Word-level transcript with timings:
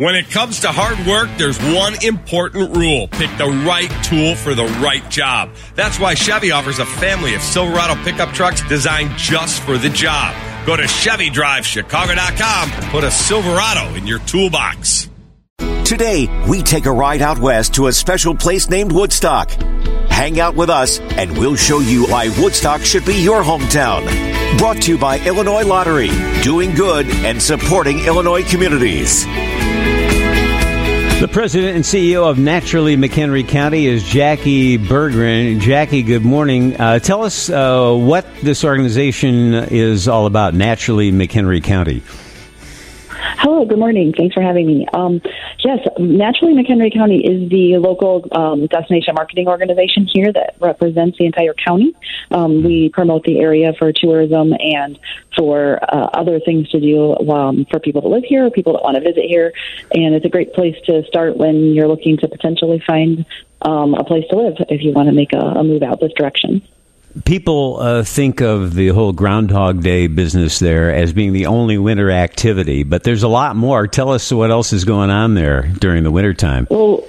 When 0.00 0.14
it 0.14 0.30
comes 0.30 0.60
to 0.60 0.68
hard 0.68 1.06
work, 1.06 1.28
there's 1.36 1.58
one 1.58 2.02
important 2.02 2.74
rule. 2.74 3.06
Pick 3.08 3.28
the 3.36 3.50
right 3.66 3.90
tool 4.02 4.34
for 4.34 4.54
the 4.54 4.64
right 4.80 5.06
job. 5.10 5.50
That's 5.74 6.00
why 6.00 6.14
Chevy 6.14 6.52
offers 6.52 6.78
a 6.78 6.86
family 6.86 7.34
of 7.34 7.42
Silverado 7.42 8.02
pickup 8.02 8.32
trucks 8.32 8.66
designed 8.66 9.14
just 9.18 9.60
for 9.62 9.76
the 9.76 9.90
job. 9.90 10.34
Go 10.64 10.74
to 10.74 10.84
ChevyDriveChicago.com 10.84 12.70
and 12.70 12.84
put 12.86 13.04
a 13.04 13.10
Silverado 13.10 13.94
in 13.94 14.06
your 14.06 14.20
toolbox. 14.20 15.10
Today, 15.84 16.28
we 16.48 16.62
take 16.62 16.86
a 16.86 16.92
ride 16.92 17.20
out 17.20 17.38
west 17.38 17.74
to 17.74 17.88
a 17.88 17.92
special 17.92 18.34
place 18.34 18.70
named 18.70 18.92
Woodstock. 18.92 19.50
Hang 20.08 20.40
out 20.40 20.56
with 20.56 20.70
us, 20.70 20.98
and 20.98 21.36
we'll 21.36 21.56
show 21.56 21.80
you 21.80 22.06
why 22.06 22.30
Woodstock 22.40 22.80
should 22.80 23.04
be 23.04 23.22
your 23.22 23.42
hometown. 23.42 24.06
Brought 24.56 24.80
to 24.82 24.92
you 24.92 24.98
by 24.98 25.18
Illinois 25.26 25.66
Lottery, 25.66 26.10
doing 26.42 26.74
good 26.74 27.06
and 27.06 27.42
supporting 27.42 27.98
Illinois 28.06 28.44
communities. 28.44 29.26
The 31.20 31.28
president 31.28 31.76
and 31.76 31.84
CEO 31.84 32.30
of 32.30 32.38
Naturally 32.38 32.96
McHenry 32.96 33.46
County 33.46 33.84
is 33.84 34.02
Jackie 34.02 34.78
Berggren. 34.78 35.60
Jackie, 35.60 36.02
good 36.02 36.24
morning. 36.24 36.80
Uh, 36.80 36.98
tell 36.98 37.24
us 37.24 37.50
uh, 37.50 37.92
what 37.92 38.24
this 38.36 38.64
organization 38.64 39.52
is 39.52 40.08
all 40.08 40.24
about, 40.24 40.54
Naturally 40.54 41.12
McHenry 41.12 41.62
County. 41.62 42.02
Hello, 43.42 43.64
good 43.64 43.78
morning. 43.78 44.12
Thanks 44.14 44.34
for 44.34 44.42
having 44.42 44.66
me. 44.66 44.86
Um, 44.92 45.22
yes, 45.64 45.78
Naturally 45.98 46.52
McHenry 46.52 46.92
County 46.92 47.24
is 47.24 47.48
the 47.48 47.78
local 47.78 48.28
um, 48.32 48.66
destination 48.66 49.14
marketing 49.14 49.48
organization 49.48 50.06
here 50.06 50.30
that 50.30 50.56
represents 50.60 51.16
the 51.16 51.24
entire 51.24 51.54
county. 51.54 51.96
Um, 52.30 52.62
we 52.62 52.90
promote 52.90 53.24
the 53.24 53.38
area 53.38 53.72
for 53.78 53.94
tourism 53.94 54.52
and 54.60 54.98
for 55.34 55.82
uh, 55.82 56.10
other 56.12 56.38
things 56.38 56.68
to 56.68 56.80
do 56.80 57.16
um, 57.30 57.64
for 57.70 57.80
people 57.80 58.02
that 58.02 58.08
live 58.08 58.24
here 58.24 58.50
people 58.50 58.74
that 58.74 58.82
want 58.82 58.96
to 58.96 59.00
visit 59.00 59.24
here. 59.24 59.54
And 59.94 60.14
it's 60.14 60.26
a 60.26 60.28
great 60.28 60.52
place 60.52 60.76
to 60.84 61.02
start 61.04 61.38
when 61.38 61.72
you're 61.72 61.88
looking 61.88 62.18
to 62.18 62.28
potentially 62.28 62.82
find 62.86 63.24
um, 63.62 63.94
a 63.94 64.04
place 64.04 64.24
to 64.28 64.36
live 64.36 64.56
if 64.68 64.82
you 64.82 64.92
want 64.92 65.08
to 65.08 65.14
make 65.14 65.32
a, 65.32 65.38
a 65.38 65.64
move 65.64 65.82
out 65.82 65.98
this 65.98 66.12
direction 66.12 66.60
people 67.24 67.78
uh, 67.80 68.02
think 68.04 68.40
of 68.40 68.74
the 68.74 68.88
whole 68.88 69.12
Groundhog 69.12 69.82
Day 69.82 70.06
business 70.06 70.58
there 70.58 70.94
as 70.94 71.12
being 71.12 71.32
the 71.32 71.46
only 71.46 71.78
winter 71.78 72.10
activity, 72.10 72.82
but 72.82 73.04
there's 73.04 73.22
a 73.22 73.28
lot 73.28 73.56
more. 73.56 73.86
Tell 73.86 74.10
us 74.10 74.32
what 74.32 74.50
else 74.50 74.72
is 74.72 74.84
going 74.84 75.10
on 75.10 75.34
there 75.34 75.62
during 75.62 76.04
the 76.04 76.10
wintertime. 76.10 76.66
Well, 76.70 77.04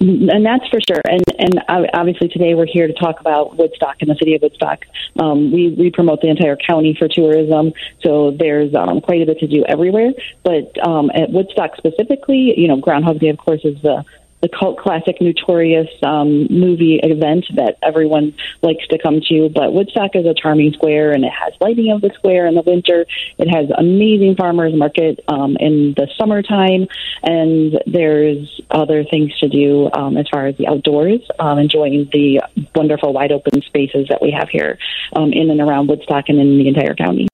and 0.00 0.44
that's 0.44 0.66
for 0.68 0.80
sure. 0.80 1.00
And 1.08 1.22
and 1.38 1.88
obviously 1.94 2.28
today 2.28 2.54
we're 2.54 2.66
here 2.66 2.86
to 2.86 2.92
talk 2.92 3.20
about 3.20 3.56
Woodstock 3.56 3.96
and 4.00 4.10
the 4.10 4.16
city 4.16 4.34
of 4.34 4.42
Woodstock. 4.42 4.84
Um, 5.18 5.52
we 5.52 5.70
we 5.70 5.90
promote 5.90 6.20
the 6.20 6.28
entire 6.28 6.56
county 6.56 6.96
for 6.98 7.08
tourism, 7.08 7.72
so 8.02 8.32
there's 8.32 8.74
um, 8.74 9.00
quite 9.00 9.22
a 9.22 9.26
bit 9.26 9.38
to 9.40 9.46
do 9.46 9.64
everywhere. 9.66 10.12
But 10.42 10.76
um, 10.86 11.10
at 11.14 11.30
Woodstock 11.30 11.76
specifically, 11.76 12.54
you 12.58 12.68
know, 12.68 12.76
Groundhog 12.76 13.20
Day, 13.20 13.28
of 13.28 13.38
course, 13.38 13.64
is 13.64 13.80
the 13.82 14.04
the 14.44 14.50
cult 14.50 14.76
classic 14.76 15.22
notorious 15.22 15.88
um, 16.02 16.46
movie 16.50 17.00
event 17.02 17.46
that 17.54 17.78
everyone 17.82 18.34
likes 18.60 18.86
to 18.88 18.98
come 18.98 19.22
to. 19.26 19.48
But 19.48 19.72
Woodstock 19.72 20.10
is 20.14 20.26
a 20.26 20.34
charming 20.34 20.74
square, 20.74 21.12
and 21.12 21.24
it 21.24 21.32
has 21.32 21.54
lighting 21.62 21.90
of 21.90 22.02
the 22.02 22.10
square 22.10 22.46
in 22.46 22.54
the 22.54 22.60
winter. 22.60 23.06
It 23.38 23.48
has 23.48 23.70
amazing 23.70 24.36
farmers 24.36 24.74
market 24.74 25.24
um, 25.28 25.56
in 25.58 25.94
the 25.96 26.08
summertime, 26.18 26.88
and 27.22 27.80
there's 27.86 28.60
other 28.70 29.02
things 29.04 29.32
to 29.38 29.48
do 29.48 29.90
um, 29.94 30.18
as 30.18 30.28
far 30.28 30.46
as 30.46 30.58
the 30.58 30.68
outdoors, 30.68 31.22
um, 31.38 31.58
enjoying 31.58 32.10
the 32.12 32.42
wonderful 32.74 33.14
wide 33.14 33.32
open 33.32 33.62
spaces 33.62 34.08
that 34.10 34.20
we 34.20 34.30
have 34.30 34.50
here 34.50 34.78
um, 35.14 35.32
in 35.32 35.48
and 35.48 35.60
around 35.62 35.88
Woodstock 35.88 36.26
and 36.28 36.38
in 36.38 36.58
the 36.58 36.68
entire 36.68 36.94
county. 36.94 37.28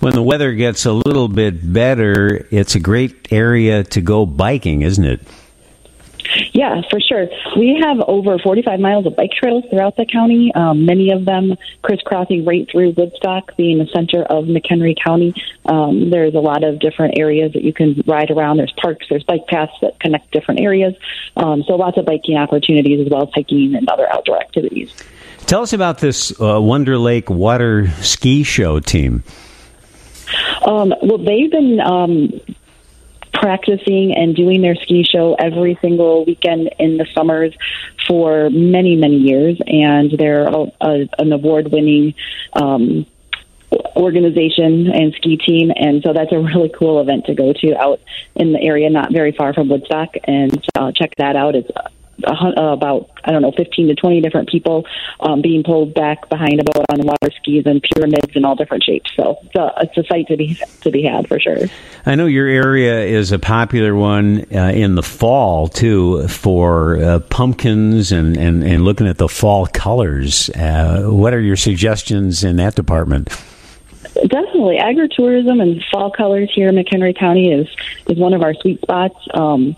When 0.00 0.12
the 0.12 0.22
weather 0.22 0.52
gets 0.52 0.84
a 0.84 0.92
little 0.92 1.28
bit 1.28 1.72
better, 1.72 2.46
it's 2.50 2.74
a 2.74 2.80
great 2.80 3.32
area 3.32 3.82
to 3.84 4.02
go 4.02 4.26
biking, 4.26 4.82
isn't 4.82 5.04
it? 5.04 5.20
Yeah, 6.52 6.82
for 6.90 7.00
sure. 7.00 7.28
We 7.56 7.80
have 7.82 8.00
over 8.00 8.38
45 8.38 8.80
miles 8.80 9.06
of 9.06 9.16
bike 9.16 9.32
trails 9.32 9.64
throughout 9.70 9.96
the 9.96 10.06
county, 10.06 10.52
um, 10.54 10.86
many 10.86 11.10
of 11.10 11.24
them 11.24 11.56
crisscrossing 11.82 12.44
right 12.44 12.68
through 12.70 12.94
Woodstock, 12.96 13.56
being 13.56 13.78
the 13.78 13.86
center 13.86 14.22
of 14.22 14.44
McHenry 14.44 14.96
County. 15.02 15.34
Um, 15.66 16.10
there's 16.10 16.34
a 16.34 16.40
lot 16.40 16.64
of 16.64 16.78
different 16.80 17.18
areas 17.18 17.52
that 17.52 17.62
you 17.62 17.72
can 17.72 18.02
ride 18.06 18.30
around. 18.30 18.56
There's 18.56 18.72
parks, 18.72 19.06
there's 19.08 19.24
bike 19.24 19.46
paths 19.48 19.72
that 19.82 19.98
connect 20.00 20.30
different 20.30 20.60
areas. 20.60 20.94
Um, 21.36 21.62
so 21.66 21.74
lots 21.74 21.98
of 21.98 22.04
biking 22.04 22.36
opportunities 22.36 23.04
as 23.06 23.10
well 23.10 23.22
as 23.22 23.28
hiking 23.34 23.74
and 23.74 23.88
other 23.88 24.10
outdoor 24.12 24.40
activities. 24.40 24.92
Tell 25.46 25.62
us 25.62 25.72
about 25.72 25.98
this 25.98 26.38
uh, 26.40 26.60
Wonder 26.60 26.98
Lake 26.98 27.28
Water 27.28 27.88
Ski 28.02 28.44
Show 28.44 28.80
team. 28.80 29.24
Um, 30.64 30.94
well, 31.02 31.18
they've 31.18 31.50
been 31.50 31.80
um, 31.80 32.40
practicing 33.40 34.14
and 34.14 34.36
doing 34.36 34.60
their 34.60 34.74
ski 34.76 35.02
show 35.02 35.34
every 35.34 35.78
single 35.80 36.24
weekend 36.26 36.70
in 36.78 36.98
the 36.98 37.06
summers 37.14 37.54
for 38.06 38.50
many, 38.50 38.96
many 38.96 39.16
years. 39.16 39.58
And 39.66 40.10
they're 40.10 40.46
a, 40.46 40.72
a, 40.80 41.08
an 41.18 41.32
award 41.32 41.72
winning 41.72 42.14
um, 42.52 43.06
organization 43.96 44.90
and 44.90 45.14
ski 45.14 45.38
team. 45.38 45.72
And 45.74 46.02
so 46.02 46.12
that's 46.12 46.32
a 46.32 46.38
really 46.38 46.68
cool 46.68 47.00
event 47.00 47.26
to 47.26 47.34
go 47.34 47.52
to 47.52 47.76
out 47.76 48.00
in 48.34 48.52
the 48.52 48.60
area, 48.60 48.90
not 48.90 49.10
very 49.10 49.32
far 49.32 49.54
from 49.54 49.68
Woodstock. 49.68 50.14
And 50.24 50.62
uh, 50.74 50.92
check 50.92 51.14
that 51.16 51.34
out. 51.34 51.54
It's 51.54 51.70
about 52.24 53.10
I 53.24 53.32
don't 53.32 53.42
know, 53.42 53.52
15 53.56 53.88
to 53.88 53.94
20 53.94 54.20
different 54.20 54.48
people 54.48 54.86
um, 55.20 55.42
being 55.42 55.62
pulled 55.62 55.94
back 55.94 56.28
behind 56.28 56.60
a 56.60 56.64
boat 56.64 56.86
on 56.90 57.02
water 57.02 57.30
skis 57.36 57.66
and 57.66 57.82
pyramids 57.82 58.34
in 58.34 58.44
all 58.44 58.56
different 58.56 58.82
shapes. 58.82 59.10
So 59.14 59.36
it's 59.42 59.54
a, 59.54 59.72
it's 59.82 59.98
a 59.98 60.04
sight 60.04 60.28
to 60.28 60.36
be 60.36 60.58
to 60.82 60.90
be 60.90 61.02
had 61.02 61.28
for 61.28 61.38
sure. 61.38 61.58
I 62.06 62.14
know 62.14 62.26
your 62.26 62.46
area 62.46 63.04
is 63.04 63.32
a 63.32 63.38
popular 63.38 63.94
one 63.94 64.46
uh, 64.54 64.72
in 64.74 64.94
the 64.94 65.02
fall 65.02 65.68
too 65.68 66.28
for 66.28 66.96
uh, 67.02 67.18
pumpkins 67.20 68.12
and, 68.12 68.36
and, 68.36 68.64
and 68.64 68.84
looking 68.84 69.06
at 69.06 69.18
the 69.18 69.28
fall 69.28 69.66
colors. 69.66 70.48
Uh, 70.50 71.04
what 71.04 71.34
are 71.34 71.40
your 71.40 71.56
suggestions 71.56 72.44
in 72.44 72.56
that 72.56 72.74
department? 72.74 73.28
Definitely, 74.14 74.78
agritourism 74.78 75.62
and 75.62 75.82
fall 75.90 76.10
colors 76.10 76.50
here 76.54 76.68
in 76.68 76.74
McHenry 76.74 77.16
County 77.16 77.52
is 77.52 77.68
is 78.08 78.18
one 78.18 78.34
of 78.34 78.42
our 78.42 78.54
sweet 78.54 78.80
spots. 78.80 79.16
Um, 79.34 79.76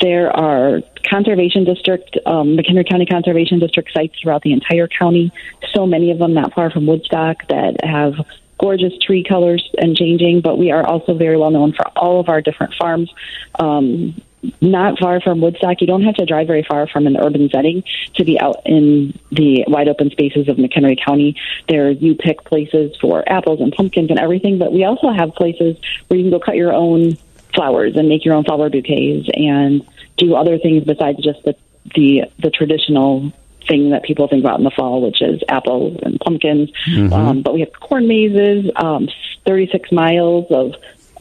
there 0.00 0.30
are 0.30 0.80
conservation 1.08 1.64
district, 1.64 2.18
um, 2.26 2.56
McHenry 2.56 2.88
County 2.88 3.06
Conservation 3.06 3.58
District 3.58 3.90
sites 3.92 4.14
throughout 4.20 4.42
the 4.42 4.52
entire 4.52 4.88
county. 4.88 5.32
So 5.74 5.86
many 5.86 6.10
of 6.10 6.18
them 6.18 6.34
not 6.34 6.54
far 6.54 6.70
from 6.70 6.86
Woodstock 6.86 7.46
that 7.48 7.84
have 7.84 8.14
gorgeous 8.58 8.92
tree 8.98 9.24
colors 9.24 9.68
and 9.78 9.96
changing. 9.96 10.40
But 10.40 10.58
we 10.58 10.70
are 10.70 10.86
also 10.86 11.14
very 11.14 11.36
well 11.36 11.50
known 11.50 11.72
for 11.72 11.86
all 11.96 12.20
of 12.20 12.28
our 12.28 12.40
different 12.40 12.74
farms. 12.74 13.12
Um, 13.58 14.20
not 14.60 14.98
far 14.98 15.20
from 15.20 15.40
Woodstock. 15.40 15.80
You 15.80 15.86
don't 15.86 16.02
have 16.02 16.14
to 16.16 16.26
drive 16.26 16.46
very 16.46 16.62
far 16.62 16.86
from 16.86 17.06
an 17.06 17.16
urban 17.16 17.48
setting 17.50 17.82
to 18.14 18.24
be 18.24 18.38
out 18.38 18.62
in 18.64 19.18
the 19.30 19.64
wide 19.66 19.88
open 19.88 20.10
spaces 20.10 20.48
of 20.48 20.56
McHenry 20.56 21.02
County. 21.02 21.36
There 21.68 21.90
you 21.90 22.14
pick 22.14 22.44
places 22.44 22.96
for 23.00 23.24
apples 23.26 23.60
and 23.60 23.72
pumpkins 23.72 24.10
and 24.10 24.18
everything, 24.18 24.58
but 24.58 24.72
we 24.72 24.84
also 24.84 25.10
have 25.10 25.34
places 25.34 25.76
where 26.06 26.18
you 26.18 26.24
can 26.24 26.30
go 26.30 26.38
cut 26.38 26.56
your 26.56 26.72
own 26.72 27.16
flowers 27.56 27.96
and 27.96 28.08
make 28.08 28.24
your 28.24 28.34
own 28.34 28.44
flower 28.44 28.70
bouquets 28.70 29.28
and 29.34 29.84
do 30.16 30.36
other 30.36 30.58
things 30.58 30.84
besides 30.84 31.22
just 31.22 31.42
the 31.42 31.56
the, 31.94 32.24
the 32.40 32.50
traditional 32.50 33.32
thing 33.68 33.90
that 33.90 34.02
people 34.02 34.28
think 34.28 34.44
about 34.44 34.58
in 34.58 34.64
the 34.64 34.70
fall, 34.70 35.02
which 35.02 35.22
is 35.22 35.42
apples 35.48 35.98
and 36.02 36.18
pumpkins. 36.20 36.70
Mm-hmm. 36.86 37.12
Um, 37.12 37.42
but 37.42 37.54
we 37.54 37.60
have 37.60 37.72
corn 37.72 38.06
mazes, 38.08 38.70
um, 38.76 39.08
36 39.46 39.92
miles 39.92 40.46
of 40.50 40.74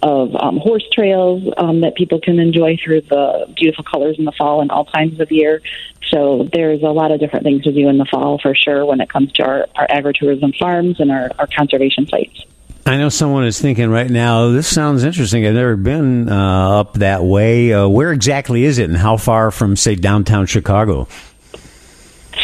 of 0.03 0.35
um, 0.35 0.57
horse 0.57 0.88
trails 0.94 1.51
um, 1.57 1.81
that 1.81 1.95
people 1.95 2.19
can 2.19 2.38
enjoy 2.40 2.78
through 2.78 3.01
the 3.01 3.51
beautiful 3.56 3.84
colors 3.84 4.19
in 4.19 4.25
the 4.25 4.31
fall 4.34 4.62
and 4.62 4.69
all 4.69 4.85
times 4.85 5.19
of 5.19 5.31
year. 5.31 5.62
So 6.09 6.47
there's 6.53 6.84
a 6.84 6.90
lot 6.90 7.12
of 7.12 7.19
different 7.19 7.44
things 7.44 7.63
to 7.63 7.72
do 7.72 7.90
in 7.90 7.97
the 7.97 8.06
fall 8.06 8.38
for 8.38 8.53
sure 8.53 8.85
when 8.85 9.01
it 9.01 9.09
comes 9.09 9.31
to 9.34 9.44
our, 9.44 9.68
our 9.75 9.88
agritourism 9.88 10.56
farms 10.59 11.00
and 11.00 11.12
our, 11.12 11.31
our 11.40 11.47
conservation 11.47 12.06
sites. 12.07 12.45
I 12.88 12.97
know 12.97 13.09
someone 13.09 13.46
is 13.46 13.59
thinking 13.59 13.90
right 13.90 14.09
now, 14.09 14.50
this 14.50 14.68
sounds 14.68 15.03
interesting. 15.03 15.44
I've 15.47 15.56
never 15.56 15.75
been 15.75 16.29
uh, 16.29 16.81
up 16.81 16.94
that 16.96 17.23
way. 17.23 17.73
Uh, 17.73 17.88
where 17.88 18.12
exactly 18.12 18.63
is 18.63 18.78
it, 18.78 18.88
and 18.88 18.98
how 18.98 19.18
far 19.18 19.50
from, 19.50 19.75
say, 19.75 19.95
downtown 19.95 20.45
Chicago? 20.45 21.07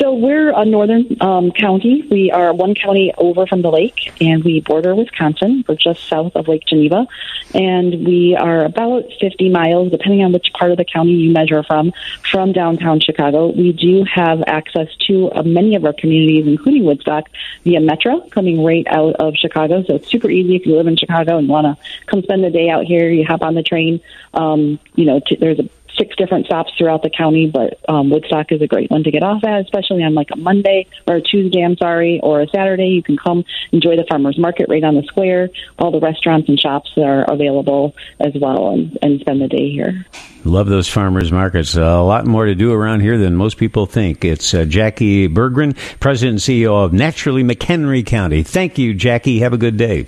So 0.02 0.16
we're 0.16 0.50
a 0.50 0.66
northern 0.66 1.16
um, 1.22 1.52
county. 1.52 2.08
We 2.10 2.32
are 2.32 2.56
one 2.56 2.74
county 2.74 3.14
over 3.20 3.46
from 3.46 3.62
the 3.62 3.70
lake, 3.70 4.12
and 4.20 4.44
we 4.44 4.60
border 4.60 4.96
Wisconsin. 4.96 5.64
We're 5.68 5.76
just 5.76 6.08
south 6.08 6.36
of 6.36 6.48
Lake 6.48 6.64
Geneva, 6.66 7.06
and 7.54 8.04
we 8.04 8.36
are 8.36 8.66
about 8.66 9.04
50 9.20 9.50
miles, 9.50 9.92
depending 9.92 10.24
on 10.24 10.32
which 10.32 10.48
part 10.58 10.72
of 10.72 10.78
the 10.78 10.86
county 10.86 11.12
you 11.12 11.32
measure 11.32 11.62
from, 11.62 11.94
from 12.32 12.52
downtown 12.52 13.00
Chicago. 13.00 13.52
We 13.52 13.74
do 13.74 14.04
have 14.06 14.42
access 14.48 14.88
to 15.06 15.32
uh, 15.34 15.44
many 15.44 15.76
of 15.76 15.86
our 15.86 15.94
communities, 15.94 16.48
including 16.48 16.84
Woodstock, 16.84 17.30
via 17.64 17.80
Metra, 17.80 18.28
coming 18.32 18.64
right 18.64 18.88
out 18.88 19.18
of 19.18 19.36
Chicago. 19.36 19.84
So 19.84 19.94
it's 19.98 20.10
super 20.10 20.32
easy 20.32 20.56
if 20.56 20.66
you 20.66 20.78
live 20.78 20.88
in 20.88 20.98
Chicago 20.98 21.38
and 21.38 21.48
want 21.48 21.66
to 21.66 21.86
come 22.08 22.24
spend 22.24 22.44
the 22.44 22.50
day 22.50 22.72
out 22.72 22.86
here. 22.86 23.08
You 23.08 23.24
hop 23.24 23.44
on 23.44 23.54
the 23.54 23.62
train. 23.62 24.02
Um, 24.34 24.80
you 24.96 25.06
know, 25.06 25.22
t- 25.24 25.36
there's 25.36 25.60
a 25.60 25.70
six 26.02 26.16
different 26.16 26.48
stops 26.48 26.72
throughout 26.78 27.04
the 27.04 27.12
county, 27.12 27.48
but 27.48 27.78
um, 27.88 28.10
Woodstock 28.10 28.52
is 28.52 28.62
a 28.62 28.68
great 28.68 28.90
one 28.90 29.04
to 29.04 29.12
get 29.12 29.22
off 29.22 29.44
at, 29.44 29.62
especially 29.62 30.04
on 30.04 30.16
like 30.16 30.30
a 30.32 30.36
Monday 30.36 30.88
or 31.08 31.18
a 31.18 31.22
Tuesday, 31.22 31.64
I'm 31.64 31.78
sorry, 31.78 32.20
or 32.24 32.42
a 32.42 32.48
Saturday. 32.48 32.88
You 32.88 33.04
can 33.04 33.18
come 33.18 33.46
enjoy 33.72 33.96
the 33.98 34.06
farmers 34.10 34.38
market 34.40 34.66
right 34.68 34.84
on 34.84 34.96
the 34.96 35.04
square. 35.04 35.50
All 35.78 35.92
the 35.92 36.00
restaurants 36.00 36.50
and 36.50 36.60
shops 36.60 36.92
are 36.98 37.24
available 37.32 37.94
as 38.20 38.34
well 38.40 38.72
and, 38.72 38.98
and 39.04 39.20
spend 39.22 39.42
the 39.42 39.48
day 39.48 39.70
here. 39.70 40.06
Love 40.44 40.68
those 40.68 40.88
farmers 40.88 41.32
markets. 41.32 41.78
Uh, 41.78 41.82
a 41.82 42.04
lot 42.04 42.26
more 42.26 42.46
to 42.46 42.56
do 42.56 42.74
around 42.74 43.02
here 43.02 43.20
than 43.20 43.36
most 43.36 43.58
people 43.58 43.86
think. 43.86 44.26
It's 44.26 44.56
uh, 44.56 44.66
Jackie 44.66 45.28
Bergren, 45.28 45.78
President 46.00 46.48
and 46.48 46.58
CEO 46.58 46.84
of 46.84 46.94
Naturally 46.94 47.44
McHenry 47.44 48.04
County. 48.04 48.42
Thank 48.42 48.80
you, 48.80 48.96
Jackie. 48.96 49.40
Have 49.40 49.54
a 49.54 49.58
good 49.58 49.78
day. 49.78 50.06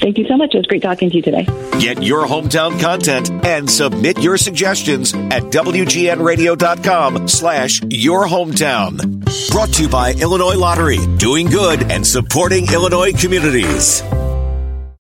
Thank 0.00 0.18
you 0.18 0.26
so 0.26 0.36
much. 0.36 0.54
It 0.54 0.58
was 0.58 0.66
great 0.66 0.82
talking 0.82 1.10
to 1.10 1.16
you 1.16 1.22
today. 1.22 1.44
Get 1.78 2.02
your 2.02 2.26
hometown 2.26 2.80
content 2.80 3.30
and 3.44 3.70
submit 3.70 4.18
your 4.18 4.36
suggestions 4.36 5.14
at 5.14 5.44
WGNradio.com 5.44 7.28
slash 7.28 7.82
your 7.88 8.26
hometown. 8.26 9.50
Brought 9.50 9.72
to 9.74 9.82
you 9.82 9.88
by 9.88 10.12
Illinois 10.14 10.56
Lottery, 10.56 10.98
doing 11.18 11.46
good 11.46 11.90
and 11.90 12.06
supporting 12.06 12.72
Illinois 12.72 13.12
communities. 13.12 14.02